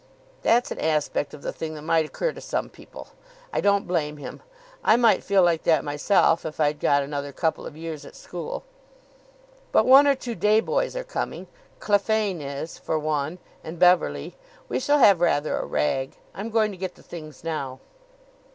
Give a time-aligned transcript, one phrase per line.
[0.41, 3.09] "That's an aspect of the thing that might occur to some people.
[3.53, 4.41] I don't blame him
[4.83, 8.63] I might feel like that myself if I'd got another couple of years at school."
[9.71, 11.45] "But one or two day boys are coming.
[11.79, 13.37] Clephane is, for one.
[13.63, 14.35] And Beverley.
[14.67, 16.15] We shall have rather a rag.
[16.33, 17.79] I'm going to get the things now."